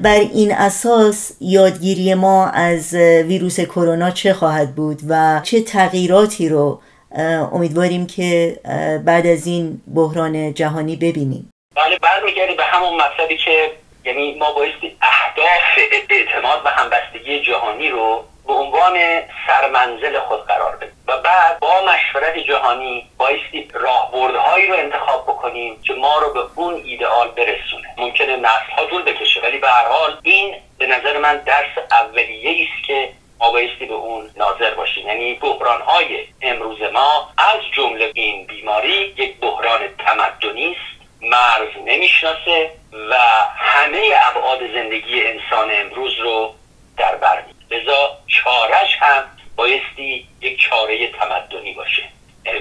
بر 0.04 0.20
این 0.34 0.52
اساس 0.52 1.32
یادگیری 1.42 2.14
ما 2.14 2.48
از 2.48 2.94
ویروس 3.28 3.60
کرونا 3.60 4.12
چه 4.12 4.34
خواهد 4.34 4.76
بود 4.76 5.02
و 5.10 5.42
چه 5.44 5.62
تغییراتی 5.62 6.50
رو 6.50 6.82
امیدواریم 7.54 8.08
که 8.08 8.60
بعد 9.06 9.28
از 9.28 9.48
این 9.48 9.82
بحران 9.96 10.54
جهانی 10.54 10.96
ببینیم. 10.96 11.50
بله 11.76 11.98
برمیگردی 12.02 12.54
به 12.56 12.64
همون 12.64 12.96
مطلبی 12.96 13.38
که 13.38 13.72
یعنی 14.06 14.36
ما 14.40 14.54
بایستی 14.54 14.98
اهداف 15.02 15.90
اعتماد 16.10 16.62
و 16.66 16.70
همبستگی 16.70 17.42
جهانی 17.42 17.90
رو 17.90 18.24
به 18.48 18.54
عنوان 18.54 19.00
سرمنزل 19.48 20.20
خود 20.20 20.46
قرار 20.46 20.76
بدیم. 20.76 20.94
و 21.08 21.18
بعد 21.18 21.60
با 21.60 21.82
مشورت 21.82 22.38
جهانی 22.38 23.10
بایستی 23.18 23.68
راهبردهایی 23.74 24.68
رو 24.68 24.76
انتخاب 24.76 25.24
بکنیم 25.24 25.82
که 25.82 25.94
ما 25.94 26.20
رو 26.20 26.34
به 26.34 26.40
اون 26.56 26.74
ایدئال 26.74 27.28
برسونه. 27.28 27.88
ممکنه 27.98 28.36
نسل 28.36 28.72
ها 28.78 28.86
طول 28.86 29.02
بکشه 29.02 29.42
ولی 29.42 29.58
به 29.58 29.70
هر 29.70 29.88
حال 29.88 30.18
این 30.24 30.56
به 30.78 30.88
نظر 30.88 31.18
من 31.18 31.38
درس 31.38 31.78
اولیه 31.92 32.68
است 32.68 32.88
که 32.88 33.10
ما 33.40 33.52
بایستی 33.52 33.86
به 33.86 33.94
اون 33.94 34.30
ناظر 34.38 34.74
باشیم. 34.74 35.08
یعنی 35.08 35.34
بحران 35.34 35.82
های 35.82 36.28
امروز 36.42 36.82
ما 36.94 37.30
از 37.38 37.60
جمله 37.72 38.12
این 38.14 38.46
بیماری 38.46 39.14
یک 39.18 39.40
بحران 39.40 39.80
تمدنی 39.98 40.72
است 40.72 41.04
مرز 41.22 41.70
نمی‌شناسه 41.86 42.72
و 43.10 43.16
همه 43.56 44.02
ابعاد 44.30 44.60
زندگی 44.74 45.22
انسان 45.26 45.72
امروز 45.72 46.20
رو 46.20 46.54
در 46.98 47.16
بر 47.16 47.44
لذا 47.72 48.18
چارش 48.28 48.98
هم 49.00 49.38
بایستی 49.56 50.28
یک 50.42 50.60
چاره 50.60 51.08
تمدنی 51.08 51.74
باشه. 51.74 52.04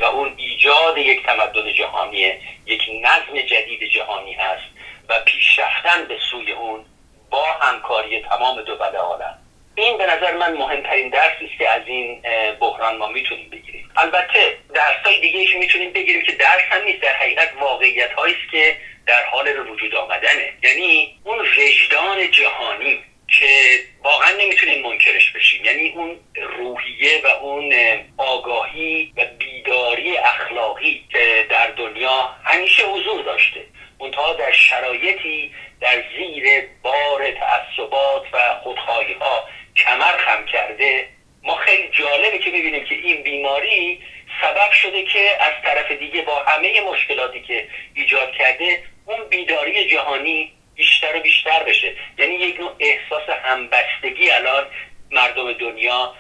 و 0.01 0.05
اون 0.05 0.35
ایجاد 0.37 0.99
یک 0.99 1.27
تمدن 1.27 1.73
جهانی 1.73 2.33
یک 2.67 2.83
نظم 3.03 3.41
جدید 3.47 3.89
جهانی 3.91 4.33
هست 4.33 4.63
و 5.09 5.21
پیشرفتن 5.25 6.05
به 6.05 6.19
سوی 6.31 6.53
اون 6.53 6.85
با 7.31 7.45
همکاری 7.45 8.23
تمام 8.23 8.63
دول 8.63 8.97
عالم. 8.97 9.39
این 9.75 9.99
به 9.99 10.07
نظر 10.07 10.37
من 10.37 10.53
مهمترین 10.53 11.09
درسی 11.09 11.45
است 11.45 11.59
که 11.59 11.69
از 11.69 11.83
این 11.87 12.23
بحران 12.61 12.97
ما 12.97 13.09
می‌تونیم 13.09 13.51
بگیریم. 13.51 13.91
البته 13.97 14.57
درسای 14.75 15.21
دیگه 15.21 15.47
که 15.47 15.59
می‌تونیم 15.59 15.93
بگیریم 15.93 16.23
که 16.23 16.33
درس 16.33 16.63
هم 16.71 16.85
نیست 16.85 17.01
در 17.01 17.15
حقیقت 17.15 17.49
واقعیت 17.61 18.19
است 18.19 18.51
که 18.51 18.77
در 19.07 19.25
حال 19.25 19.53
به 19.53 19.63
وجود 19.63 19.95
آمدنه. 19.95 20.53
یعنی 20.63 21.17
اون 21.25 21.39
وجدان 21.39 22.31
جهانی 22.31 22.99
که 23.39 23.81
واقعا 24.03 24.31
نمی‌تونیم 24.31 24.83
منکرش 24.83 25.31
بشیم. 25.31 25.65
یعنی 25.65 25.89
اون 25.89 26.21
روحیه 26.59 27.21
و 27.25 27.27
اون 27.27 27.75
آگاهی 28.17 29.12
و 29.17 29.25
بیداری 29.39 30.17
اخلاقی 30.17 31.05
که 31.12 31.47
در 31.51 31.67
دنیا 31.67 32.37
همیشه 32.45 32.83
حضور 32.87 33.23
داشته. 33.23 33.61
منتها 34.01 34.33
در 34.33 34.53
شرایطی 34.53 35.55
در 35.81 36.05
زیر 36.17 36.69
بار 36.83 37.31
تعصبات 37.31 38.23
و 38.33 38.39
خودخواهی 38.62 39.12
ها 39.12 39.49
کمر 39.77 40.17
خم 40.17 40.47
کرده 40.47 41.09
ما 41.43 41.57
خیلی 41.57 41.89
جالبه 41.89 42.39
که 42.39 42.51
ببینیم 42.51 42.85
که 42.85 42.95
این 42.95 43.23
بیماری 43.23 44.01
سبب 44.43 44.73
شده 44.73 45.05
که 45.05 45.31
از 45.41 45.53
طرف 45.65 45.91
دیگه 45.93 46.23
با 46.23 46.43
همه 46.43 46.81
مشکلاتی 46.81 47.41
که 47.41 47.69
ایجاد 47.95 48.33
کرده 48.33 48.83
اون 49.07 49.29
بیداری 49.29 49.87
جهانی 49.91 50.53
بیشتر 50.83 51.17
و 51.17 51.21
بیشتر 51.21 51.62
بشه. 51.62 51.93
یعنی 52.19 52.35
یک 52.35 52.61
نوع 52.61 52.73
احساس 52.81 53.29
همبستگی 53.45 54.31
الان 54.31 54.67
مردم 55.11 55.53
دنیا 55.53 56.15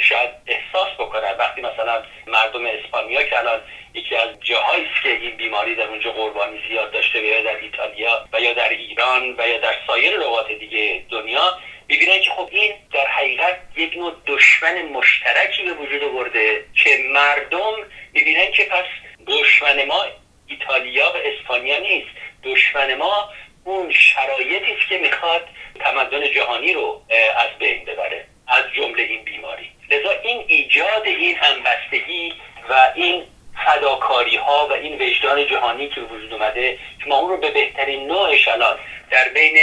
شاید 0.00 0.30
احساس 0.46 0.88
بکنن. 0.98 1.34
وقتی 1.38 1.60
مثلا 1.60 2.02
مردم 2.26 2.66
اسپانیا 2.66 3.22
که 3.22 3.38
الان 3.38 3.60
یکی 3.94 4.16
از 4.16 4.28
جاهایی 4.40 4.84
است 4.84 5.02
که 5.02 5.08
این 5.08 5.36
بیماری 5.36 5.74
در 5.74 5.88
اونجا 5.88 6.12
قربانی 6.12 6.60
زیاد 6.68 6.90
داشته 6.90 7.18
یا 7.18 7.42
در 7.42 7.56
ایتالیا 7.56 8.28
و 8.32 8.40
یا 8.40 8.52
در 8.52 8.68
ایران 8.68 9.34
و 9.38 9.48
یا 9.48 9.58
در 9.58 9.74
سایر 9.86 10.18
نقاط 10.18 10.48
دیگه 10.48 11.04
دنیا 11.10 11.58
ببینن 11.88 12.20
که 12.20 12.30
خب 12.30 12.48
این 12.52 12.74
در 12.92 13.06
حقیقت 13.06 13.58
یک 13.76 13.96
نوع 13.96 14.12
دشمن 14.26 14.82
مشترکی 14.82 15.62
به 15.62 15.72
وجود 15.72 16.04
آورده 16.04 16.64
که 16.84 16.90
مردم 17.10 17.74
ببینن 18.14 18.52
که 18.52 18.64
پس 18.64 18.84
دشمن 19.26 19.84
ما 19.84 20.04
ایتالیا 20.46 21.12
و 21.12 21.16
اسپانیا 21.16 21.78
نیست. 21.78 22.08
دشمن 22.42 22.94
ما 22.94 23.30
اون 23.64 23.92
شرایطی 23.92 24.72
است 24.72 24.88
که 24.88 24.98
می‌خواد 24.98 25.48
تمدن 25.80 26.32
جهانی 26.32 26.72
رو 26.72 27.02
از 27.36 27.58
بین 27.58 27.84
ببره 27.84 28.24
از 28.48 28.64
جمله 28.76 29.02
این 29.02 29.24
بیماری. 29.24 29.70
لذا 29.90 30.10
این 30.10 30.44
ایجاد 30.46 31.02
این 31.04 31.36
همبستگی 31.36 32.34
و 32.68 32.92
این 32.94 33.24
فداکاری 33.64 34.36
ها 34.36 34.66
و 34.70 34.72
این 34.72 35.02
وجدان 35.02 35.46
جهانی 35.46 35.88
که 35.88 36.00
وجود 36.00 36.32
اومده 36.32 36.78
که 37.04 37.08
ما 37.08 37.18
اون 37.18 37.30
رو 37.30 37.36
به 37.36 37.50
بهترین 37.50 38.06
نوعش 38.06 38.48
الان 38.48 38.78
در 39.10 39.28
بین 39.28 39.58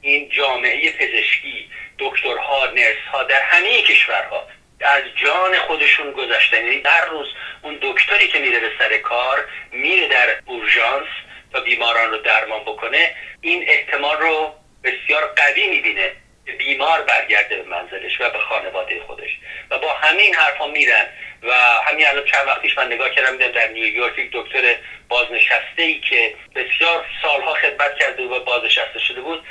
این 0.00 0.28
جامعه 0.28 0.92
پزشکی 0.92 1.70
دکترها 1.98 2.66
نرس 2.66 3.26
در 3.28 3.42
همه 3.42 3.82
کشورها 3.82 4.46
از 4.80 5.02
جان 5.16 5.58
خودشون 5.58 6.12
گذاشتن 6.12 6.64
یعنی 6.64 6.80
در 6.80 7.06
روز 7.06 7.26
اون 7.62 7.78
دکتری 7.82 8.28
که 8.28 8.38
میره 8.38 8.60
به 8.60 8.70
سر 8.78 8.98
کار 8.98 9.44
میره 9.72 10.08
در 10.08 10.28
اورژانس 10.46 11.08
و 11.52 11.60
بیماران 11.60 12.10
رو 12.10 12.18
درمان 12.18 12.60
بکنه 12.60 13.14
این 13.40 13.64
احتمال 13.68 14.16
رو 14.16 14.54
بسیار 14.84 15.26
قوی 15.36 15.66
می‌بینه 15.66 16.12
بیمار 16.58 17.02
برگرده 17.02 17.56
به 17.56 17.62
منزلش 17.62 18.20
و 18.20 18.30
به 18.30 18.38
خانواده 18.38 19.00
خودش. 19.00 19.30
و 19.70 19.78
با 19.78 19.92
همین 19.92 20.34
حرفا 20.34 20.66
میرن. 20.66 21.06
و 21.42 21.52
همین 21.86 22.06
الان 22.06 22.24
چند 22.24 22.46
وقتیش 22.46 22.78
من 22.78 22.92
نگاه 22.92 23.10
کردم 23.10 23.36
دیدم 23.36 23.52
در 23.52 23.68
نیویورک 23.68 24.18
یک 24.18 24.30
دکتر 24.32 24.74
بازنشسته 25.08 25.82
ای 25.82 26.00
که 26.00 26.34
بسیار 26.54 27.04
سالها 27.22 27.54
خدمت 27.54 27.98
کرده 27.98 28.22
و 28.22 28.44
بازنشسته 28.44 28.98
شده 29.08 29.20
بود. 29.20 29.42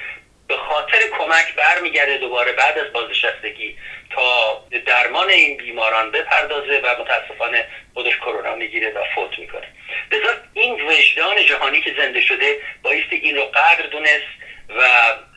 به 0.50 0.58
خاطر 0.58 1.00
کمک 1.18 1.56
برمیگرده 1.56 2.18
دوباره 2.18 2.52
بعد 2.52 2.78
از 2.78 2.94
بازنشستگی 2.94 3.78
تا 4.10 4.64
درمان 4.86 5.30
این 5.30 5.58
بیماران 5.58 6.12
بپردازه 6.12 6.80
و 6.84 7.02
متاسفانه 7.02 7.66
خودش 7.94 8.18
کرونا 8.18 8.56
می‌گیره 8.56 8.90
و 8.90 9.04
فوت 9.16 9.40
می‌کنه. 9.40 9.68
بذار 10.12 10.42
این 10.54 10.82
وجدان 10.82 11.46
جهانی 11.46 11.82
که 11.82 11.94
زنده 11.98 12.22
شده 12.22 12.58
بایستی 12.84 13.16
این 13.16 13.36
رو 13.36 13.46
قدر 13.46 13.86
دونست 13.92 14.30
و 14.70 14.82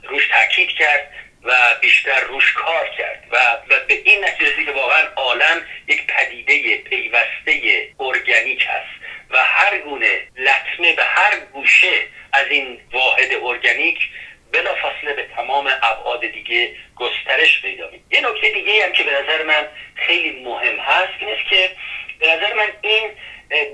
روش 0.08 0.28
تاکید 0.28 0.68
کرد 0.68 1.10
و 1.42 1.54
بیشتر 1.80 2.20
روش 2.20 2.52
کار 2.52 2.88
کرد 2.98 3.24
و, 3.30 3.36
و 3.68 3.80
به 3.88 3.94
این 4.04 4.24
نتیجه 4.24 4.64
که 4.64 4.72
واقعا 4.72 5.02
عالم 5.16 5.66
یک 5.88 6.06
پدیده 6.06 6.78
پیوسته 6.78 7.88
ارگانیک 8.00 8.66
هست 8.68 9.02
و 9.30 9.44
هر 9.44 9.78
گونه 9.78 10.28
لطمه 10.36 10.92
به 10.92 11.04
هر 11.04 11.38
گوشه 11.52 12.06
از 12.32 12.46
این 12.50 12.80
واحد 12.92 13.28
ارگانیک 13.42 13.98
بلا 14.52 14.74
فاصله 14.74 15.12
به 15.12 15.26
تمام 15.36 15.66
ابعاد 15.82 16.26
دیگه 16.26 16.74
گسترش 16.96 17.62
پیدا 17.62 17.90
یه 18.10 18.20
نکته 18.20 18.50
دیگه 18.50 18.84
هم 18.84 18.92
که 18.92 19.04
به 19.04 19.10
نظر 19.10 19.42
من 19.42 19.68
خیلی 19.94 20.44
مهم 20.44 20.76
هست 20.76 21.12
این 21.20 21.28
است 21.28 21.50
که 21.50 21.70
به 22.18 22.26
نظر 22.26 22.54
من 22.54 22.68
این 22.82 23.10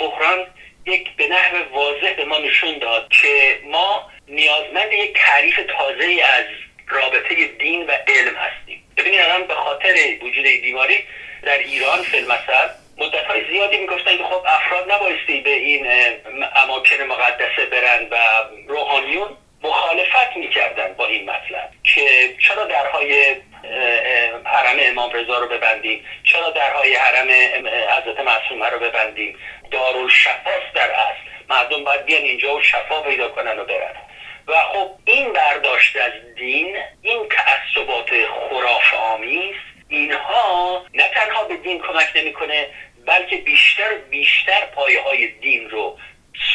بحران 0.00 0.46
یک 0.86 1.16
به 1.16 1.26
نحو 1.26 1.74
واضح 1.74 2.12
به 2.16 2.24
ما 2.24 2.38
نشون 2.38 2.78
داد 2.78 3.08
که 3.08 3.60
ما 3.64 4.10
نیازمند 4.28 4.92
یک 4.92 5.18
تعریف 5.18 5.60
تازه 5.78 6.22
از 6.38 6.44
رابطه 6.88 7.46
دین 7.46 7.86
و 7.86 7.90
علم 7.90 8.36
هستیم. 8.36 8.82
ببینید 8.96 9.20
الان 9.20 9.46
به 9.46 9.54
خاطر 9.54 9.94
وجود 10.22 10.44
بیماری 10.44 11.04
در 11.42 11.58
ایران 11.58 12.02
فیلمسل 12.02 12.68
مدت 12.98 13.24
های 13.24 13.44
زیادی 13.50 13.76
می‌گفتن 13.76 14.16
که 14.16 14.24
خب 14.24 14.42
افراد 14.46 14.92
نبایستی 14.92 15.40
به 15.40 15.50
این 15.50 15.86
اماکن 16.56 17.02
مقدسه 17.02 17.66
برن 17.70 18.06
و 18.10 18.16
روحانیون 18.68 19.36
مخالفت 19.62 20.36
می‌کردن 20.36 20.92
با 20.92 21.06
این 21.06 21.30
مطلب 21.30 21.70
که 21.84 22.34
چرا 22.48 22.64
درهای 22.64 23.36
حرم 24.44 24.76
امام 24.78 25.12
رضا 25.12 25.38
رو 25.38 25.48
ببندیم؟ 25.48 26.04
چرا 26.24 26.50
درهای 26.50 26.94
حرم 26.94 27.28
حضرت 27.68 28.20
معصومه 28.20 28.66
رو 28.66 28.78
ببندیم؟ 28.78 29.38
دارالشفاست 29.70 30.74
در 30.74 30.90
اصل. 30.90 31.28
مردم 31.48 31.84
باید 31.84 32.04
بیان 32.04 32.22
اینجا 32.22 32.56
و 32.56 32.62
شفا 32.62 33.02
پیدا 33.02 33.28
کنن 33.28 33.58
و 33.58 33.64
برن. 33.64 33.94
و 34.46 34.62
خب 34.62 34.90
این 35.04 35.32
برداشت 35.32 35.96
از 35.96 36.12
دین 36.36 36.76
این 37.02 37.28
تعصبات 37.28 38.10
خراف 38.26 38.94
آمیز 38.94 39.54
اینها 39.88 40.84
نه 40.94 41.08
تنها 41.08 41.44
به 41.44 41.56
دین 41.56 41.82
کمک 41.82 42.12
نمی‌کنه 42.14 42.66
بلکه 43.06 43.36
بیشتر 43.36 43.94
بیشتر 44.10 44.66
پایه 44.74 45.02
های 45.02 45.28
دین 45.28 45.70
رو 45.70 45.98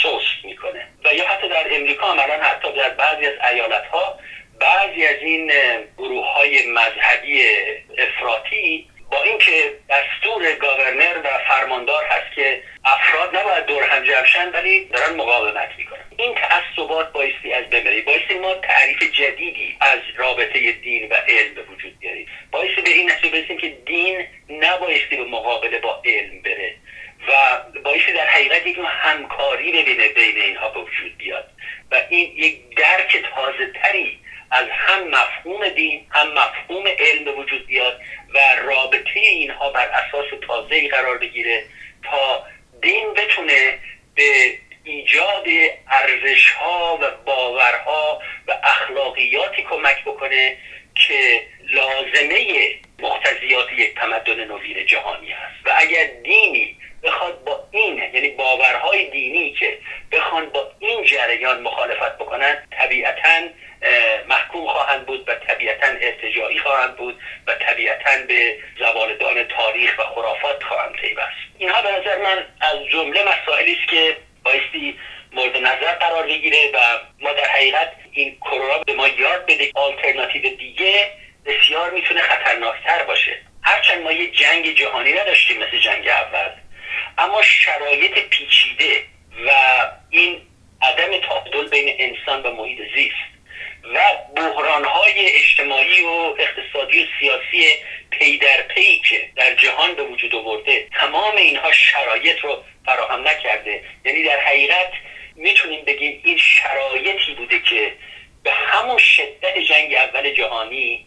سست 0.02 0.46
می‌کنه. 0.46 0.88
و 1.04 1.14
یا 1.14 1.28
حتی 1.28 1.50
در 1.50 1.76
امریکا 1.76 2.12
هم 2.12 2.20
الان 2.20 2.42
حتی 2.42 2.72
در 2.72 2.90
بعضی 2.90 3.26
از 3.26 3.34
ایالت 3.52 3.86
ها 3.86 4.20
بعضی 4.60 5.06
از 5.06 5.18
این 5.22 5.52
گروه 5.98 6.26
های 6.26 6.68
مذهبی 6.68 7.44
افراطی 7.98 8.90
با 9.12 9.24
اینکه 9.24 9.74
دستور 9.90 10.52
گاورنر 10.52 11.18
و 11.24 11.28
فرماندار 11.48 12.04
هست 12.04 12.36
که 12.36 12.64
افراد 12.86 13.38
نباید 13.38 13.66
دور 13.66 13.84
هم 13.84 14.04
جمشن 14.04 14.52
ولی 14.52 14.86
دارن 14.86 15.16
مقاومت 15.16 15.70
می‌کنن. 15.78 16.00
این 16.18 16.36
تعصبات 16.36 17.12
بایستی 17.12 17.54
از 17.54 17.70
بمیری 17.70 18.02
بایستی 18.02 18.34
ما 18.34 18.54
تعریف 18.54 19.04
جدیدی 19.12 19.78
از 19.82 20.00
رابطه 20.16 20.72
دین 20.72 21.10
و 21.10 21.14
علم 21.14 21.54
به 21.54 21.62
وجود 21.62 22.00
بیاریم. 22.00 22.28
بایستی 22.52 22.82
به 22.82 22.90
این 22.90 23.12
نتیجه 23.12 23.42
برسیم 23.42 23.58
که 23.58 23.70
دین 23.86 24.28
نبایستی 24.50 25.16
به 25.18 25.24
مقابله 25.24 25.80
با 25.80 26.02
Maybe 29.74 29.96
they 29.96 30.32
mean 30.36 30.54
hop 30.54 30.76
of 30.76 30.86
طبیعتا 62.94 63.48
محکوم 64.28 64.68
خواهند 64.68 65.06
بود 65.06 65.30
و 65.30 65.36
طبیعتا 65.36 65.88
ارتجاعی 65.88 66.60
خواهند 66.60 66.96
بود 66.96 67.20
و 67.48 67.54
طبیعتا 67.56 68.12
به 68.28 68.58
زوالدان 68.80 69.44
تاریخ 69.44 70.00
و 70.00 70.04
خرافات 70.04 70.64
خواهند 70.64 70.92
پیوست. 70.92 71.36
اینها 71.58 71.82
به 71.82 71.92
نظر 71.92 72.18
من 72.18 72.46
از 72.62 72.86
جمله 72.92 73.24
مسائلی 73.24 73.78
است 73.82 73.90
که 73.90 74.18
بایستی 74.44 75.00
مورد 75.32 75.58
نظر 75.58 75.96
قرار 75.96 76.24
بگیره 76.24 76.72
و 76.74 76.78
ما 77.20 77.34
در 77.34 77.46
حقیقت 77.46 77.92
این 78.12 78.38
کرونا 78.42 78.78
به 78.78 78.94
ما 78.94 79.08
یاد 79.08 79.46
بده. 79.46 79.72
آلترناتیو 79.76 80.56
دیگه 80.56 81.12
بسیار 81.46 81.92
می‌تونه 81.92 82.22
خطرناکتر 82.22 83.04
باشه. 83.04 83.40
هرچند 83.64 84.04
ما 84.04 84.12
یه 84.12 84.32
جنگ 84.32 84.76
جهانی 84.76 85.14
نداشتیم 85.14 85.58
مثل 85.58 85.78
جنگ 85.78 86.08
اول 86.08 86.50
اما 87.18 87.42
شرایط 87.42 88.20
پیچیده 88.30 89.04
و 89.46 89.52
این 90.10 90.42
عدم 90.84 91.18
تعادل 91.18 91.70
بین 91.70 91.96
انسان 92.00 92.42
و 92.42 92.52
محیط 92.52 92.80
زیست 92.96 93.34
و 93.94 94.00
بحرانهای 94.36 95.36
اجتماعی 95.38 96.02
و 96.02 96.36
اقتصادی 96.40 97.04
و 97.04 97.08
سیاسی 97.20 97.68
پی 98.12 98.38
در 98.38 98.62
پی 98.62 99.00
که 99.10 99.30
در 99.36 99.56
جهان 99.56 99.94
به 99.94 100.04
وجود 100.04 100.36
آورده 100.36 100.88
تمام 101.00 101.36
اینها 101.36 101.72
شرایط 101.72 102.40
رو 102.40 102.64
فراهم 102.86 103.28
نکرده. 103.28 103.84
یعنی 104.06 104.24
در 104.24 104.40
حقیقت 104.40 104.92
می‌تونیم 105.36 105.86
بگیم 105.86 106.22
این 106.24 106.38
شرایطی 106.38 107.34
بوده 107.34 107.60
که 107.60 107.94
به 108.44 108.52
همون 108.52 108.98
شدت 108.98 109.58
جنگ 109.58 109.94
اول 109.94 110.34
جهانی 110.34 111.06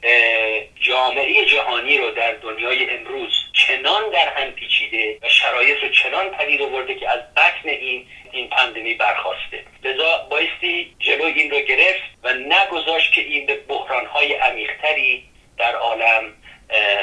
جامعه 0.80 1.44
جهانی 1.44 1.98
رو 1.98 2.10
در 2.10 2.32
دنیای 2.32 2.90
امروز 2.90 3.32
چنان 3.66 4.02
در 4.12 4.28
هم 4.36 4.50
پیچیده 4.50 5.18
و 5.22 5.28
شرایط 5.28 5.76
رو 5.82 5.88
چنان 5.88 6.26
پدید 6.38 6.62
آورده 6.62 6.94
که 6.94 7.10
از 7.10 7.20
بطن 7.36 7.68
این 7.68 8.04
این 8.32 8.48
پندمی 8.48 8.94
برخواسته. 8.94 9.58
لذا 9.84 10.26
بایستی 10.30 10.94
جلو 10.98 11.24
این 11.24 11.50
رو 11.50 11.56
گرفت 11.56 12.02
و 12.24 12.28
نگذاشت 12.32 13.12
که 13.12 13.20
این 13.20 13.46
به 13.46 13.56
بحرانهای 13.68 14.34
عمیقتری 14.34 15.24
در 15.58 15.74
عالم 15.74 16.24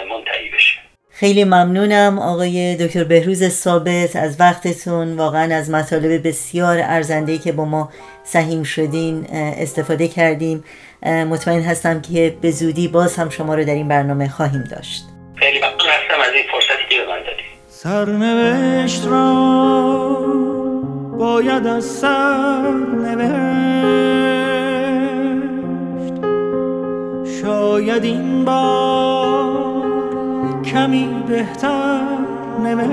منتهی 0.10 0.49
بشه. 0.49 0.80
خیلی 1.12 1.43
ممنونم 1.43 2.19
آقای 2.19 2.76
دکتر 2.76 3.04
بهروز 3.04 3.49
ثابت 3.49 4.15
از 4.15 4.39
وقتتون. 4.39 5.17
واقعا 5.17 5.56
از 5.56 5.69
مطالب 5.69 6.28
بسیار 6.28 6.78
ارزندهی 6.84 7.38
که 7.38 7.52
با 7.52 7.65
ما 7.65 7.89
سهیم 8.23 8.63
شدین 8.63 9.26
استفاده 9.34 10.08
کردیم. 10.08 10.63
مطمئن 11.04 11.62
هستم 11.62 12.02
که 12.02 12.38
به 12.41 12.52
زودی 12.52 12.88
باز 12.88 13.15
هم 13.15 13.30
شما 13.30 13.56
رو 13.56 13.63
در 13.63 13.73
این 13.73 13.88
برنامه 13.88 14.30
خواهیم 14.30 14.63
داشت. 14.63 15.12
خیلی 15.43 15.60
ممنون 15.60 15.89
هستم 15.89 16.19
از 16.27 16.34
این 16.34 16.43
فرصتی 16.51 16.86
که 16.89 16.97
به 16.97 17.06
من 17.08 17.19
دادی. 17.19 17.43
سرنوشت 17.69 19.08
را 19.08 19.34
باید 21.19 21.67
از 21.67 21.86
سر 21.86 22.71
نوشت 23.03 23.34
شاید 27.41 28.03
این 28.03 28.45
بار 28.45 29.43
کمی 30.63 31.23
بهتر 31.27 32.01
نوشت. 32.63 32.89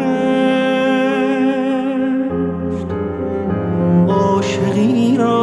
عاشقی 4.08 5.16
را 5.18 5.40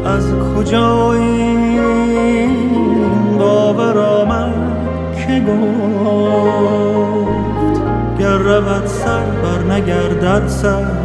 از 0.04 0.24
کجا 0.56 1.12
این 1.12 1.80
باور 3.38 3.98
آمد 3.98 4.52
که 5.16 5.40
گفت 5.40 6.60
گر 8.18 8.36
رود 8.36 8.86
سر 8.86 9.24
بر 9.42 9.74
نگردد 9.74 10.48
سر؟ 10.48 10.95